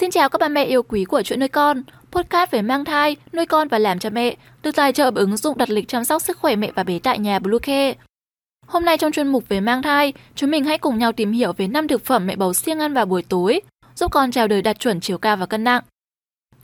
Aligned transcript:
Xin 0.00 0.10
chào 0.10 0.28
các 0.28 0.38
bà 0.40 0.48
mẹ 0.48 0.64
yêu 0.64 0.82
quý 0.82 1.04
của 1.04 1.22
chuyện 1.22 1.40
nuôi 1.40 1.48
con, 1.48 1.82
podcast 2.10 2.50
về 2.50 2.62
mang 2.62 2.84
thai, 2.84 3.16
nuôi 3.32 3.46
con 3.46 3.68
và 3.68 3.78
làm 3.78 3.98
cha 3.98 4.10
mẹ, 4.10 4.36
được 4.62 4.76
tài 4.76 4.92
trợ 4.92 5.10
bởi 5.10 5.22
ứng 5.22 5.36
dụng 5.36 5.58
đặt 5.58 5.70
lịch 5.70 5.88
chăm 5.88 6.04
sóc 6.04 6.22
sức 6.22 6.38
khỏe 6.38 6.56
mẹ 6.56 6.70
và 6.74 6.82
bé 6.82 6.98
tại 6.98 7.18
nhà 7.18 7.38
Bluecare. 7.38 7.94
Hôm 8.66 8.84
nay 8.84 8.98
trong 8.98 9.12
chuyên 9.12 9.28
mục 9.28 9.48
về 9.48 9.60
mang 9.60 9.82
thai, 9.82 10.12
chúng 10.34 10.50
mình 10.50 10.64
hãy 10.64 10.78
cùng 10.78 10.98
nhau 10.98 11.12
tìm 11.12 11.32
hiểu 11.32 11.52
về 11.52 11.66
năm 11.66 11.88
thực 11.88 12.04
phẩm 12.04 12.26
mẹ 12.26 12.36
bầu 12.36 12.54
siêng 12.54 12.78
ăn 12.78 12.94
vào 12.94 13.06
buổi 13.06 13.22
tối, 13.22 13.60
giúp 13.94 14.12
con 14.12 14.30
chào 14.30 14.48
đời 14.48 14.62
đạt 14.62 14.80
chuẩn 14.80 15.00
chiều 15.00 15.18
cao 15.18 15.36
và 15.36 15.46
cân 15.46 15.64
nặng. 15.64 15.82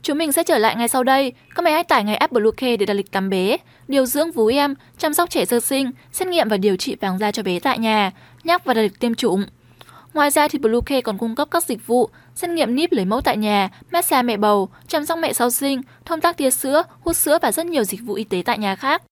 Chúng 0.01 0.17
mình 0.17 0.31
sẽ 0.31 0.43
trở 0.43 0.57
lại 0.57 0.75
ngay 0.75 0.87
sau 0.87 1.03
đây. 1.03 1.33
Các 1.55 1.63
mẹ 1.63 1.71
hãy 1.71 1.83
tải 1.83 2.03
ngay 2.03 2.15
app 2.15 2.33
Bluecare 2.33 2.77
để 2.77 2.85
đặt 2.85 2.93
lịch 2.93 3.11
tắm 3.11 3.29
bé, 3.29 3.57
điều 3.87 4.05
dưỡng 4.05 4.31
vú 4.31 4.47
em, 4.47 4.75
chăm 4.97 5.13
sóc 5.13 5.29
trẻ 5.29 5.45
sơ 5.45 5.59
sinh, 5.59 5.91
xét 6.11 6.27
nghiệm 6.27 6.49
và 6.49 6.57
điều 6.57 6.75
trị 6.75 6.95
vàng 7.01 7.17
da 7.17 7.31
cho 7.31 7.43
bé 7.43 7.59
tại 7.59 7.79
nhà, 7.79 8.11
nhắc 8.43 8.65
và 8.65 8.73
đặt 8.73 8.81
lịch 8.81 8.99
tiêm 8.99 9.15
chủng. 9.15 9.45
Ngoài 10.15 10.31
ra 10.31 10.47
thì 10.47 10.59
Bluecare 10.59 11.01
còn 11.01 11.17
cung 11.17 11.35
cấp 11.35 11.47
các 11.51 11.63
dịch 11.63 11.87
vụ 11.87 12.09
xét 12.35 12.49
nghiệm 12.49 12.75
níp 12.75 12.91
lấy 12.91 13.05
mẫu 13.05 13.21
tại 13.21 13.37
nhà, 13.37 13.69
massage 13.91 14.23
mẹ 14.23 14.37
bầu, 14.37 14.69
chăm 14.87 15.05
sóc 15.05 15.19
mẹ 15.19 15.33
sau 15.33 15.49
sinh, 15.49 15.81
thông 16.05 16.21
tác 16.21 16.37
tia 16.37 16.49
sữa, 16.49 16.83
hút 17.01 17.15
sữa 17.15 17.37
và 17.41 17.51
rất 17.51 17.65
nhiều 17.65 17.83
dịch 17.83 18.01
vụ 18.03 18.13
y 18.13 18.23
tế 18.23 18.41
tại 18.45 18.57
nhà 18.57 18.75
khác. 18.75 19.03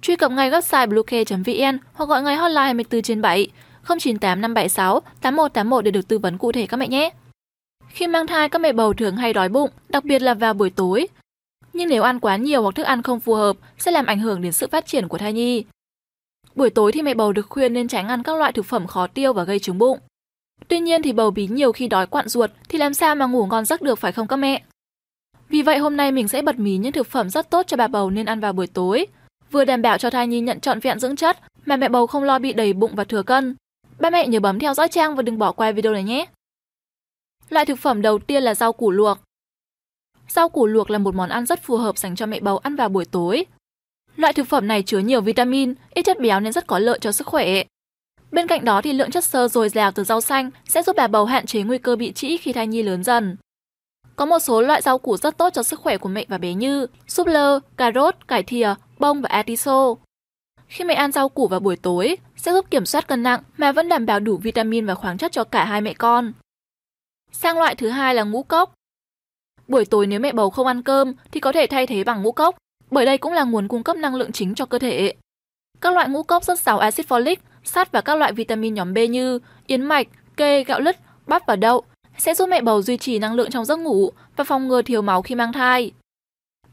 Truy 0.00 0.16
cập 0.16 0.32
ngay 0.32 0.50
website 0.50 0.88
bluecare.vn 0.88 1.78
hoặc 1.92 2.08
gọi 2.08 2.22
ngay 2.22 2.36
hotline 2.36 2.62
24 2.62 3.02
trên 3.02 3.22
7 3.22 3.48
098 3.88 4.40
576 4.40 5.00
8181 5.00 5.84
để 5.84 5.90
được 5.90 6.08
tư 6.08 6.18
vấn 6.18 6.38
cụ 6.38 6.52
thể 6.52 6.66
các 6.66 6.76
mẹ 6.76 6.88
nhé. 6.88 7.10
Khi 7.88 8.06
mang 8.06 8.26
thai, 8.26 8.48
các 8.48 8.58
mẹ 8.58 8.72
bầu 8.72 8.94
thường 8.94 9.16
hay 9.16 9.32
đói 9.32 9.48
bụng, 9.48 9.70
đặc 9.88 10.04
biệt 10.04 10.22
là 10.22 10.34
vào 10.34 10.54
buổi 10.54 10.70
tối. 10.70 11.06
Nhưng 11.72 11.88
nếu 11.88 12.02
ăn 12.02 12.20
quá 12.20 12.36
nhiều 12.36 12.62
hoặc 12.62 12.74
thức 12.74 12.82
ăn 12.82 13.02
không 13.02 13.20
phù 13.20 13.34
hợp 13.34 13.56
sẽ 13.78 13.90
làm 13.90 14.06
ảnh 14.06 14.18
hưởng 14.18 14.42
đến 14.42 14.52
sự 14.52 14.66
phát 14.66 14.86
triển 14.86 15.08
của 15.08 15.18
thai 15.18 15.32
nhi. 15.32 15.64
Buổi 16.54 16.70
tối 16.70 16.92
thì 16.92 17.02
mẹ 17.02 17.14
bầu 17.14 17.32
được 17.32 17.46
khuyên 17.48 17.72
nên 17.72 17.88
tránh 17.88 18.08
ăn 18.08 18.22
các 18.22 18.36
loại 18.36 18.52
thực 18.52 18.66
phẩm 18.66 18.86
khó 18.86 19.06
tiêu 19.06 19.32
và 19.32 19.44
gây 19.44 19.58
trứng 19.58 19.78
bụng. 19.78 19.98
Tuy 20.68 20.80
nhiên 20.80 21.02
thì 21.02 21.12
bầu 21.12 21.30
bí 21.30 21.48
nhiều 21.50 21.72
khi 21.72 21.88
đói 21.88 22.06
quặn 22.06 22.28
ruột 22.28 22.50
thì 22.68 22.78
làm 22.78 22.94
sao 22.94 23.14
mà 23.14 23.26
ngủ 23.26 23.46
ngon 23.46 23.64
giấc 23.64 23.82
được 23.82 23.98
phải 23.98 24.12
không 24.12 24.26
các 24.26 24.36
mẹ? 24.36 24.62
Vì 25.48 25.62
vậy 25.62 25.78
hôm 25.78 25.96
nay 25.96 26.12
mình 26.12 26.28
sẽ 26.28 26.42
bật 26.42 26.58
mí 26.58 26.76
những 26.76 26.92
thực 26.92 27.06
phẩm 27.06 27.30
rất 27.30 27.50
tốt 27.50 27.66
cho 27.66 27.76
bà 27.76 27.88
bầu 27.88 28.10
nên 28.10 28.26
ăn 28.26 28.40
vào 28.40 28.52
buổi 28.52 28.66
tối, 28.66 29.06
vừa 29.50 29.64
đảm 29.64 29.82
bảo 29.82 29.98
cho 29.98 30.10
thai 30.10 30.26
nhi 30.26 30.40
nhận 30.40 30.60
trọn 30.60 30.80
vẹn 30.80 30.98
dưỡng 30.98 31.16
chất 31.16 31.38
mà 31.66 31.76
mẹ 31.76 31.88
bầu 31.88 32.06
không 32.06 32.22
lo 32.22 32.38
bị 32.38 32.52
đầy 32.52 32.72
bụng 32.72 32.94
và 32.94 33.04
thừa 33.04 33.22
cân. 33.22 33.56
Ba 34.00 34.10
mẹ 34.10 34.26
nhớ 34.26 34.40
bấm 34.40 34.58
theo 34.58 34.74
dõi 34.74 34.88
trang 34.88 35.16
và 35.16 35.22
đừng 35.22 35.38
bỏ 35.38 35.52
qua 35.52 35.72
video 35.72 35.92
này 35.92 36.02
nhé. 36.02 36.26
Loại 37.48 37.66
thực 37.66 37.78
phẩm 37.78 38.02
đầu 38.02 38.18
tiên 38.18 38.42
là 38.42 38.54
rau 38.54 38.72
củ 38.72 38.90
luộc. 38.90 39.18
Rau 40.28 40.48
củ 40.48 40.66
luộc 40.66 40.90
là 40.90 40.98
một 40.98 41.14
món 41.14 41.28
ăn 41.28 41.46
rất 41.46 41.62
phù 41.62 41.76
hợp 41.76 41.98
dành 41.98 42.16
cho 42.16 42.26
mẹ 42.26 42.40
bầu 42.40 42.58
ăn 42.58 42.76
vào 42.76 42.88
buổi 42.88 43.04
tối. 43.04 43.46
Loại 44.16 44.32
thực 44.32 44.46
phẩm 44.48 44.68
này 44.68 44.82
chứa 44.82 44.98
nhiều 44.98 45.20
vitamin, 45.20 45.74
ít 45.94 46.02
chất 46.02 46.20
béo 46.20 46.40
nên 46.40 46.52
rất 46.52 46.66
có 46.66 46.78
lợi 46.78 46.98
cho 47.00 47.12
sức 47.12 47.26
khỏe. 47.26 47.64
Bên 48.34 48.46
cạnh 48.46 48.64
đó 48.64 48.82
thì 48.82 48.92
lượng 48.92 49.10
chất 49.10 49.24
xơ 49.24 49.48
dồi 49.48 49.68
dào 49.68 49.92
từ 49.92 50.04
rau 50.04 50.20
xanh 50.20 50.50
sẽ 50.68 50.82
giúp 50.82 50.96
bà 50.96 51.06
bầu 51.06 51.24
hạn 51.24 51.46
chế 51.46 51.62
nguy 51.62 51.78
cơ 51.78 51.96
bị 51.96 52.12
trĩ 52.12 52.36
khi 52.36 52.52
thai 52.52 52.66
nhi 52.66 52.82
lớn 52.82 53.04
dần. 53.04 53.36
Có 54.16 54.26
một 54.26 54.38
số 54.38 54.62
loại 54.62 54.82
rau 54.82 54.98
củ 54.98 55.16
rất 55.16 55.38
tốt 55.38 55.52
cho 55.52 55.62
sức 55.62 55.80
khỏe 55.80 55.98
của 55.98 56.08
mẹ 56.08 56.24
và 56.28 56.38
bé 56.38 56.54
như 56.54 56.86
súp 57.06 57.26
lơ, 57.26 57.60
cà 57.76 57.92
rốt, 57.94 58.14
cải 58.28 58.42
thìa, 58.42 58.74
bông 58.98 59.22
và 59.22 59.28
atiso. 59.28 59.94
Khi 60.66 60.84
mẹ 60.84 60.94
ăn 60.94 61.12
rau 61.12 61.28
củ 61.28 61.48
vào 61.48 61.60
buổi 61.60 61.76
tối, 61.76 62.16
sẽ 62.36 62.52
giúp 62.52 62.70
kiểm 62.70 62.86
soát 62.86 63.08
cân 63.08 63.22
nặng 63.22 63.42
mà 63.56 63.72
vẫn 63.72 63.88
đảm 63.88 64.06
bảo 64.06 64.20
đủ 64.20 64.36
vitamin 64.36 64.86
và 64.86 64.94
khoáng 64.94 65.18
chất 65.18 65.32
cho 65.32 65.44
cả 65.44 65.64
hai 65.64 65.80
mẹ 65.80 65.94
con. 65.94 66.32
Sang 67.32 67.58
loại 67.58 67.74
thứ 67.74 67.88
hai 67.88 68.14
là 68.14 68.22
ngũ 68.22 68.42
cốc. 68.42 68.74
Buổi 69.68 69.84
tối 69.84 70.06
nếu 70.06 70.20
mẹ 70.20 70.32
bầu 70.32 70.50
không 70.50 70.66
ăn 70.66 70.82
cơm 70.82 71.12
thì 71.32 71.40
có 71.40 71.52
thể 71.52 71.66
thay 71.66 71.86
thế 71.86 72.04
bằng 72.04 72.22
ngũ 72.22 72.32
cốc, 72.32 72.56
bởi 72.90 73.06
đây 73.06 73.18
cũng 73.18 73.32
là 73.32 73.44
nguồn 73.44 73.68
cung 73.68 73.82
cấp 73.82 73.96
năng 73.96 74.14
lượng 74.14 74.32
chính 74.32 74.54
cho 74.54 74.66
cơ 74.66 74.78
thể. 74.78 75.14
Các 75.80 75.94
loại 75.94 76.08
ngũ 76.08 76.22
cốc 76.22 76.44
rất 76.44 76.60
giàu 76.60 76.78
axit 76.78 77.08
folic, 77.08 77.36
sắt 77.64 77.92
và 77.92 78.00
các 78.00 78.14
loại 78.14 78.32
vitamin 78.32 78.74
nhóm 78.74 78.94
B 78.94 78.98
như 79.10 79.38
yến 79.66 79.82
mạch, 79.82 80.06
kê, 80.36 80.64
gạo 80.64 80.80
lứt, 80.80 80.96
bắp 81.26 81.46
và 81.46 81.56
đậu 81.56 81.84
sẽ 82.18 82.34
giúp 82.34 82.48
mẹ 82.48 82.60
bầu 82.60 82.82
duy 82.82 82.96
trì 82.96 83.18
năng 83.18 83.34
lượng 83.34 83.50
trong 83.50 83.64
giấc 83.64 83.78
ngủ 83.78 84.10
và 84.36 84.44
phòng 84.44 84.68
ngừa 84.68 84.82
thiếu 84.82 85.02
máu 85.02 85.22
khi 85.22 85.34
mang 85.34 85.52
thai. 85.52 85.92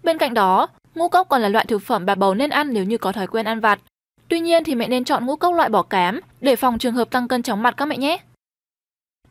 Bên 0.04 0.18
cạnh 0.18 0.34
đó, 0.34 0.68
ngũ 0.96 1.08
cốc 1.08 1.30
còn 1.30 1.42
là 1.42 1.50
loại 1.50 1.66
thực 1.66 1.82
phẩm 1.82 2.06
bà 2.06 2.16
bầu 2.16 2.34
nên 2.34 2.50
ăn 2.50 2.74
nếu 2.74 2.84
như 2.84 2.98
có 2.98 3.12
thói 3.12 3.28
quen 3.28 3.46
ăn 3.46 3.60
vặt. 3.60 3.80
Tuy 4.28 4.40
nhiên 4.40 4.64
thì 4.64 4.76
mẹ 4.76 4.88
nên 4.88 5.04
chọn 5.04 5.26
ngũ 5.26 5.36
cốc 5.36 5.54
loại 5.54 5.70
bỏ 5.70 5.82
cám 5.82 6.20
để 6.42 6.56
phòng 6.56 6.80
trường 6.80 6.94
hợp 6.94 7.10
tăng 7.12 7.28
cân 7.28 7.44
chóng 7.44 7.64
mặt 7.64 7.74
các 7.78 7.86
mẹ 7.86 7.98
nhé. 7.98 8.18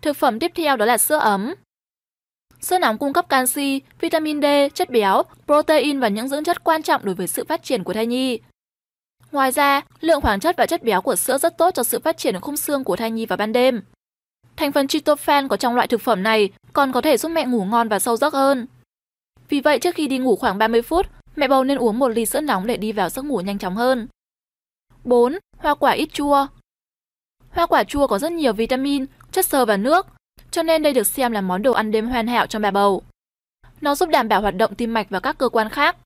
Thực 0.02 0.16
phẩm 0.16 0.38
tiếp 0.38 0.52
theo 0.54 0.76
đó 0.76 0.86
là 0.86 0.98
sữa 0.98 1.18
ấm. 1.18 1.54
Sữa 2.60 2.78
nóng 2.78 2.98
cung 2.98 3.12
cấp 3.12 3.28
canxi, 3.28 3.80
vitamin 4.00 4.42
D, 4.42 4.44
chất 4.74 4.90
béo, 4.90 5.22
protein 5.46 6.00
và 6.00 6.08
những 6.08 6.28
dưỡng 6.28 6.44
chất 6.44 6.64
quan 6.64 6.82
trọng 6.82 7.04
đối 7.04 7.14
với 7.14 7.26
sự 7.26 7.44
phát 7.44 7.62
triển 7.62 7.84
của 7.84 7.92
thai 7.92 8.06
nhi. 8.06 8.38
Ngoài 9.32 9.52
ra, 9.52 9.80
lượng 10.00 10.20
khoáng 10.20 10.40
chất 10.40 10.56
và 10.56 10.66
chất 10.66 10.82
béo 10.82 11.00
của 11.00 11.16
sữa 11.16 11.38
rất 11.38 11.58
tốt 11.58 11.74
cho 11.74 11.82
sự 11.82 11.98
phát 11.98 12.16
triển 12.16 12.40
khung 12.40 12.56
xương 12.56 12.84
của 12.84 12.96
thai 12.96 13.10
nhi 13.10 13.26
vào 13.26 13.36
ban 13.36 13.52
đêm. 13.52 13.82
Thành 14.56 14.72
phần 14.72 14.88
tryptophan 14.88 15.48
có 15.48 15.56
trong 15.56 15.74
loại 15.74 15.86
thực 15.86 16.00
phẩm 16.00 16.22
này 16.22 16.50
còn 16.72 16.92
có 16.92 17.00
thể 17.00 17.16
giúp 17.16 17.28
mẹ 17.28 17.44
ngủ 17.44 17.64
ngon 17.64 17.88
và 17.88 17.98
sâu 17.98 18.16
giấc 18.16 18.32
hơn. 18.32 18.66
Vì 19.48 19.60
vậy 19.60 19.78
trước 19.78 19.94
khi 19.94 20.08
đi 20.08 20.18
ngủ 20.18 20.36
khoảng 20.36 20.58
30 20.58 20.82
phút, 20.82 21.06
mẹ 21.36 21.48
bầu 21.48 21.64
nên 21.64 21.78
uống 21.78 21.98
một 21.98 22.08
ly 22.08 22.26
sữa 22.26 22.40
nóng 22.40 22.66
để 22.66 22.76
đi 22.76 22.92
vào 22.92 23.08
giấc 23.08 23.24
ngủ 23.24 23.40
nhanh 23.40 23.58
chóng 23.58 23.76
hơn. 23.76 24.08
4. 25.04 25.38
Hoa 25.58 25.74
quả 25.74 25.92
ít 25.92 26.08
chua 26.12 26.46
Hoa 27.50 27.66
quả 27.66 27.84
chua 27.84 28.06
có 28.06 28.18
rất 28.18 28.32
nhiều 28.32 28.52
vitamin, 28.52 29.06
chất 29.32 29.46
xơ 29.46 29.64
và 29.64 29.76
nước, 29.76 30.06
cho 30.50 30.62
nên 30.62 30.82
đây 30.82 30.92
được 30.92 31.06
xem 31.06 31.32
là 31.32 31.40
món 31.40 31.62
đồ 31.62 31.72
ăn 31.72 31.90
đêm 31.90 32.08
hoàn 32.08 32.26
hảo 32.26 32.46
cho 32.46 32.58
bà 32.58 32.70
bầu. 32.70 33.02
Nó 33.80 33.94
giúp 33.94 34.08
đảm 34.08 34.28
bảo 34.28 34.40
hoạt 34.40 34.56
động 34.56 34.74
tim 34.74 34.94
mạch 34.94 35.06
và 35.10 35.20
các 35.20 35.38
cơ 35.38 35.48
quan 35.48 35.68
khác. 35.68 35.96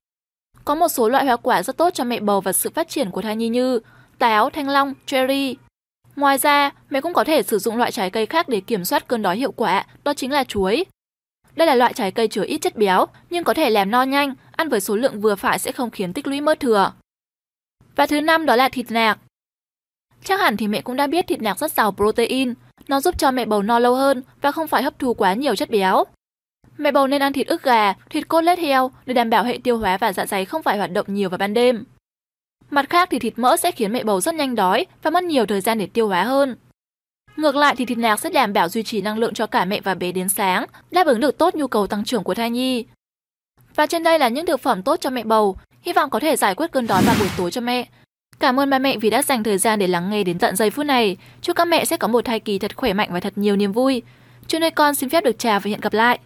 Có 0.64 0.75
một 0.75 0.88
số 0.88 1.08
loại 1.08 1.25
hoa 1.26 1.36
quả 1.36 1.62
rất 1.62 1.76
tốt 1.76 1.94
cho 1.94 2.04
mẹ 2.04 2.20
bầu 2.20 2.41
và 2.41 2.52
sự 2.52 2.70
phát 2.75 2.88
triển 2.88 3.10
của 3.10 3.22
thai 3.22 3.36
nhi 3.36 3.48
như 3.48 3.80
táo, 4.19 4.50
thanh 4.50 4.69
long, 4.69 4.94
cherry. 5.06 5.56
Ngoài 6.16 6.38
ra, 6.38 6.70
mẹ 6.91 7.00
cũng 7.00 7.14
có 7.14 7.25
thể 7.25 7.42
sử 7.42 7.58
dụng 7.58 7.76
loại 7.76 7.92
trái 7.92 8.10
cây 8.10 8.26
khác 8.26 8.48
để 8.48 8.60
kiểm 8.60 8.84
soát 8.84 9.08
cơn 9.08 9.22
đói 9.22 9.36
hiệu 9.36 9.52
quả, 9.52 9.86
đó 10.04 10.14
chính 10.14 10.30
là 10.30 10.44
chuối. 10.44 10.84
Đây 11.56 11.66
là 11.66 11.75
loại 11.75 11.92
trái 11.92 12.10
cây 12.10 12.28
chứa 12.28 12.44
ít 12.44 12.58
chất 12.58 12.76
béo, 12.76 13.06
nhưng 13.30 13.44
có 13.44 13.54
thể 13.54 13.70
làm 13.70 13.91
no 13.91 14.02
nhanh, 14.02 14.34
ăn 14.52 14.69
với 14.69 14.80
số 14.80 14.97
lượng 14.97 15.20
vừa 15.20 15.34
phải 15.34 15.58
sẽ 15.58 15.72
không 15.72 15.91
khiến 15.91 16.12
tích 16.12 16.26
lũy 16.26 16.41
mỡ 16.41 16.54
thừa. 16.54 16.92
Và 17.96 18.06
thứ 18.06 18.20
năm 18.20 18.46
đó 18.46 18.56
là 18.56 18.69
thịt 18.69 18.91
nạc. 18.91 19.19
Chắc 20.25 20.41
hẳn 20.41 20.56
thì 20.56 20.69
mẹ 20.69 20.81
cũng 20.81 20.96
đã 20.96 21.06
biết 21.06 21.26
thịt 21.26 21.42
nạc 21.42 21.58
rất 21.58 21.72
giàu 21.72 21.92
protein, 21.92 22.54
nó 22.88 23.00
giúp 23.00 23.19
cho 23.19 23.31
mẹ 23.31 23.44
bầu 23.44 23.62
no 23.62 23.78
lâu 23.78 23.94
hơn 23.94 24.22
và 24.41 24.52
không 24.52 24.69
phải 24.69 24.82
hấp 24.82 24.98
thu 24.98 25.14
quá 25.14 25.34
nhiều 25.34 25.56
chất 25.56 25.70
béo. 25.70 26.04
Mẹ 26.79 26.93
bầu 26.93 27.07
nên 27.07 27.23
ăn 27.23 27.33
thịt 27.33 27.47
ức 27.47 27.62
gà, 27.62 27.95
thịt 28.11 28.29
cốt 28.29 28.41
lết 28.41 28.59
heo 28.59 28.91
để 29.07 29.15
đảm 29.15 29.31
bảo 29.31 29.45
hệ 29.45 29.59
tiêu 29.65 29.79
hóa 29.79 29.97
và 29.97 30.12
dạ 30.12 30.27
dày 30.27 30.45
không 30.45 30.62
phải 30.62 30.79
hoạt 30.79 30.93
động 30.93 31.07
nhiều 31.09 31.29
vào 31.29 31.39
ban 31.39 31.55
đêm. 31.55 31.85
Mặt 32.71 32.91
khác 32.91 33.09
thì 33.11 33.19
thịt 33.19 33.39
mỡ 33.39 33.57
sẽ 33.57 33.71
khiến 33.71 33.93
mẹ 33.93 34.05
bầu 34.05 34.21
rất 34.21 34.35
nhanh 34.35 34.55
đói 34.55 34.87
và 35.03 35.11
mất 35.11 35.25
nhiều 35.25 35.47
thời 35.47 35.61
gian 35.61 35.79
để 35.79 35.87
tiêu 35.87 36.09
hóa 36.09 36.25
hơn. 36.25 36.57
Ngược 37.37 37.57
lại 37.57 37.75
thì 37.77 37.85
thịt 37.85 37.99
nạc 37.99 38.21
sẽ 38.21 38.31
đảm 38.31 38.53
bảo 38.53 38.69
duy 38.69 38.83
trì 38.83 39.01
năng 39.01 39.19
lượng 39.19 39.35
cho 39.35 39.47
cả 39.47 39.65
mẹ 39.65 39.81
và 39.81 39.95
bé 39.95 40.12
đến 40.12 40.29
sáng, 40.29 40.67
đáp 40.91 41.07
ứng 41.07 41.21
được 41.21 41.39
tốt 41.39 41.55
nhu 41.55 41.67
cầu 41.67 41.87
tăng 41.87 42.05
trưởng 42.05 42.25
của 42.25 42.35
thai 42.35 42.51
nhi. 42.51 42.85
Và 43.75 43.87
trên 43.87 44.03
đây 44.03 44.19
là 44.19 44.29
những 44.29 44.47
thực 44.47 44.61
phẩm 44.61 44.83
tốt 44.83 45.01
cho 45.01 45.11
mẹ 45.11 45.23
bầu, 45.23 45.56
hy 45.83 45.93
vọng 45.93 46.11
có 46.11 46.21
thể 46.21 46.37
giải 46.37 46.55
quyết 46.55 46.73
cơn 46.73 46.87
đói 46.87 47.03
vào 47.03 47.15
buổi 47.19 47.29
tối 47.37 47.51
cho 47.51 47.61
mẹ. 47.61 47.87
Cảm 48.39 48.61
ơn 48.61 48.71
ba 48.71 48.79
mẹ 48.79 48.97
vì 48.99 49.11
đã 49.11 49.23
dành 49.23 49.43
thời 49.43 49.59
gian 49.59 49.79
để 49.79 49.87
lắng 49.87 50.11
nghe 50.11 50.25
đến 50.25 50.39
tận 50.39 50.56
giây 50.56 50.71
phút 50.71 50.87
này. 50.87 51.17
Chúc 51.43 51.56
các 51.56 51.65
mẹ 51.65 51.85
sẽ 51.85 51.97
có 51.97 52.09
một 52.09 52.25
thai 52.25 52.41
kỳ 52.41 52.59
thật 52.59 52.77
khỏe 52.77 52.93
mạnh 52.93 53.09
và 53.12 53.21
thật 53.21 53.33
nhiều 53.37 53.56
niềm 53.56 53.73
vui. 53.73 54.03
Chuyện 54.49 54.61
nuôi 54.61 54.71
con 54.71 54.95
xin 54.95 55.09
phép 55.09 55.25
được 55.25 55.39
chào 55.39 55.61
và 55.61 55.71
hẹn 55.71 55.81
gặp 55.81 55.93
lại. 55.93 56.19